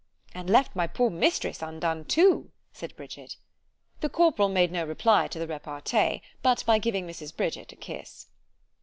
[0.33, 3.37] ——And left my poor mistress undone too, said Bridget.
[3.99, 7.37] The corporal made no reply to the repartee, but by giving Mrs.
[7.37, 8.25] Bridget a kiss.